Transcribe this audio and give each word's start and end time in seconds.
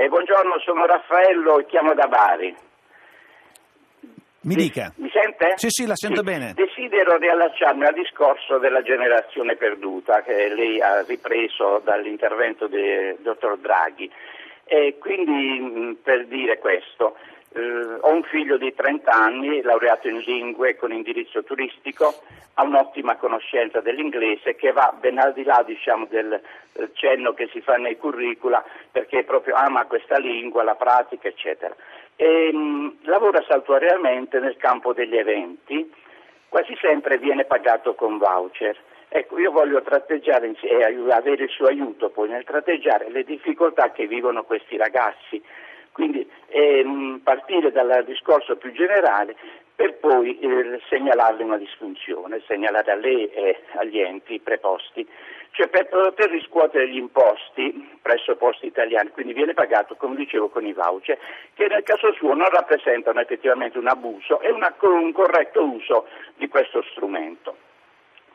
Eh, 0.00 0.08
buongiorno, 0.08 0.58
sono 0.60 0.86
Raffaello 0.86 1.58
e 1.58 1.66
chiamo 1.66 1.92
da 1.92 2.06
Bari. 2.06 2.56
Mi 4.44 4.54
dica. 4.54 4.90
Mi 4.96 5.10
sente? 5.12 5.52
Sì, 5.56 5.66
sì, 5.68 5.84
la 5.84 5.94
sento 5.94 6.22
bene. 6.22 6.54
Desidero 6.54 7.18
riallacciarmi 7.18 7.84
al 7.84 7.92
discorso 7.92 8.56
della 8.56 8.80
generazione 8.80 9.56
perduta 9.56 10.22
che 10.22 10.48
lei 10.54 10.80
ha 10.80 11.02
ripreso 11.02 11.82
dall'intervento 11.84 12.66
del 12.66 13.18
dottor 13.20 13.58
Draghi. 13.58 14.10
E 14.72 14.98
quindi 15.00 15.98
per 16.00 16.26
dire 16.26 16.60
questo, 16.60 17.16
eh, 17.54 17.60
ho 18.02 18.12
un 18.12 18.22
figlio 18.22 18.56
di 18.56 18.72
30 18.72 19.10
anni, 19.10 19.62
laureato 19.62 20.06
in 20.06 20.18
lingue 20.18 20.76
con 20.76 20.92
indirizzo 20.92 21.42
turistico, 21.42 22.14
ha 22.54 22.62
un'ottima 22.62 23.16
conoscenza 23.16 23.80
dell'inglese 23.80 24.54
che 24.54 24.70
va 24.70 24.94
ben 24.96 25.18
al 25.18 25.32
di 25.32 25.42
là 25.42 25.64
diciamo, 25.66 26.06
del, 26.08 26.40
del 26.72 26.90
cenno 26.92 27.34
che 27.34 27.48
si 27.48 27.60
fa 27.60 27.78
nei 27.78 27.96
curricula 27.96 28.64
perché 28.92 29.24
proprio 29.24 29.56
ama 29.56 29.86
questa 29.86 30.18
lingua, 30.18 30.62
la 30.62 30.76
pratica 30.76 31.26
eccetera. 31.26 31.74
E, 32.14 32.52
mh, 32.52 32.98
lavora 33.06 33.42
saltuariamente 33.48 34.38
nel 34.38 34.56
campo 34.56 34.92
degli 34.92 35.16
eventi, 35.16 35.92
quasi 36.48 36.76
sempre 36.80 37.18
viene 37.18 37.44
pagato 37.44 37.96
con 37.96 38.18
voucher. 38.18 38.76
Ecco, 39.12 39.40
io 39.40 39.50
voglio 39.50 39.82
tratteggiare 39.82 40.54
e 40.60 40.84
avere 41.10 41.42
il 41.42 41.50
suo 41.50 41.66
aiuto 41.66 42.10
poi 42.10 42.28
nel 42.28 42.44
tratteggiare 42.44 43.10
le 43.10 43.24
difficoltà 43.24 43.90
che 43.90 44.06
vivono 44.06 44.44
questi 44.44 44.76
ragazzi. 44.76 45.42
Quindi 45.90 46.24
ehm, 46.46 47.20
partire 47.24 47.72
dal 47.72 48.04
discorso 48.06 48.54
più 48.54 48.70
generale 48.70 49.34
per 49.74 49.96
poi 49.98 50.38
eh, 50.38 50.80
segnalarle 50.88 51.42
una 51.42 51.56
disfunzione, 51.56 52.40
segnalare 52.46 52.92
a 52.92 52.94
lei 52.94 53.28
e 53.30 53.62
agli 53.78 53.98
enti 53.98 54.38
preposti. 54.38 55.04
Cioè 55.50 55.66
per 55.66 55.88
poter 55.88 56.30
riscuotere 56.30 56.88
gli 56.88 56.98
imposti 56.98 57.98
presso 58.00 58.36
posti 58.36 58.66
italiani, 58.66 59.10
quindi 59.10 59.32
viene 59.32 59.54
pagato, 59.54 59.96
come 59.96 60.14
dicevo, 60.14 60.50
con 60.50 60.64
i 60.64 60.72
voucher, 60.72 61.18
che 61.54 61.66
nel 61.66 61.82
caso 61.82 62.12
suo 62.12 62.32
non 62.34 62.48
rappresentano 62.48 63.18
effettivamente 63.18 63.76
un 63.76 63.88
abuso 63.88 64.40
e 64.40 64.52
una, 64.52 64.72
un 64.82 65.10
corretto 65.10 65.64
uso 65.64 66.06
di 66.36 66.46
questo 66.46 66.84
strumento. 66.92 67.56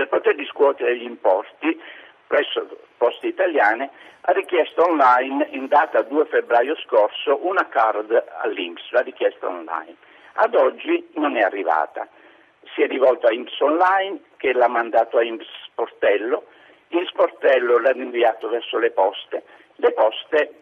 Per 0.00 0.08
poter 0.08 0.34
riscuotere 0.34 0.96
gli 0.96 1.02
imposti 1.02 1.78
presso 2.26 2.66
poste 2.96 3.26
italiane 3.26 3.90
ha 4.22 4.32
richiesto 4.32 4.82
online 4.82 5.48
in 5.50 5.66
data 5.66 6.00
2 6.00 6.24
febbraio 6.24 6.74
scorso 6.76 7.46
una 7.46 7.68
card 7.68 8.10
all'Inps, 8.40 8.92
la 8.92 9.02
richiesta 9.02 9.46
online. 9.46 9.96
Ad 10.36 10.54
oggi 10.54 11.06
non 11.16 11.36
è 11.36 11.42
arrivata. 11.42 12.08
Si 12.72 12.80
è 12.80 12.86
rivolto 12.86 13.26
a 13.26 13.34
Inps 13.34 13.60
Online 13.60 14.20
che 14.38 14.54
l'ha 14.54 14.68
mandato 14.68 15.18
a 15.18 15.22
Inps 15.22 15.46
Sportello, 15.66 16.46
il 16.88 17.06
Sportello 17.08 17.78
l'ha 17.78 17.92
inviato 17.92 18.48
verso 18.48 18.78
le 18.78 18.92
poste. 18.92 19.42
Le 19.74 19.92
poste, 19.92 20.54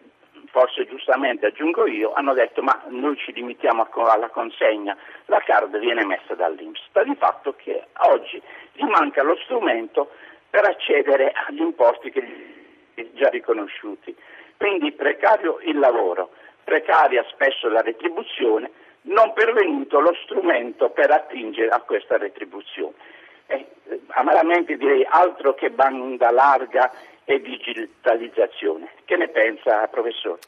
forse 0.51 0.85
giustamente 0.85 1.47
aggiungo 1.47 1.85
io, 1.87 2.13
hanno 2.13 2.33
detto 2.33 2.61
ma 2.61 2.81
noi 2.87 3.15
ci 3.17 3.31
limitiamo 3.33 3.87
alla 4.05 4.29
consegna, 4.29 4.95
la 5.25 5.39
card 5.39 5.77
viene 5.79 6.05
messa 6.05 6.35
dall'Inps. 6.35 6.81
Sta 6.89 7.03
di 7.03 7.15
fatto 7.15 7.53
che 7.55 7.85
oggi 8.11 8.41
gli 8.73 8.83
manca 8.83 9.23
lo 9.23 9.37
strumento 9.43 10.11
per 10.49 10.65
accedere 10.65 11.31
agli 11.31 11.61
imposti 11.61 12.11
che 12.11 12.21
gli 12.93 13.09
già 13.13 13.29
riconosciuti. 13.29 14.15
Quindi 14.57 14.91
precario 14.91 15.59
il 15.61 15.77
lavoro, 15.79 16.31
precaria 16.63 17.23
spesso 17.29 17.69
la 17.69 17.81
retribuzione, 17.81 18.71
non 19.03 19.33
pervenuto 19.33 19.99
lo 19.99 20.13
strumento 20.23 20.89
per 20.89 21.11
attingere 21.11 21.69
a 21.69 21.79
questa 21.79 22.17
retribuzione. 22.17 22.93
Eh, 23.47 23.65
amaramente 24.09 24.77
direi 24.77 25.05
altro 25.09 25.53
che 25.53 25.69
banda 25.69 26.29
larga 26.31 26.91
e 27.29 27.39
digitalizzazione. 27.41 28.89
Che 29.05 29.15
ne 29.15 29.27
pensa, 29.27 29.85
professore? 29.85 30.39